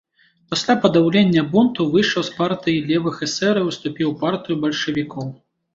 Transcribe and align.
Пасля 0.53 0.75
падаўлення 0.85 1.43
бунту 1.51 1.87
выйшаў 1.97 2.27
з 2.31 2.41
партыі 2.41 2.83
левых 2.89 3.23
эсэраў 3.29 3.65
і 3.73 3.77
ўступіў 3.77 4.07
у 4.15 4.19
партыю 4.27 4.63
бальшавікоў. 4.67 5.33